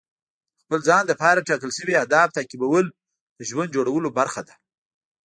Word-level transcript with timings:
د 0.57 0.57
خپل 0.63 0.79
ځان 0.89 1.03
لپاره 1.11 1.45
ټاکل 1.47 1.71
شوي 1.77 1.93
اهداف 1.97 2.27
تعقیبول 2.37 2.85
د 3.37 3.41
ژوند 3.49 3.73
جوړولو 3.75 4.09
برخه 4.19 4.41
ده. 4.47 4.55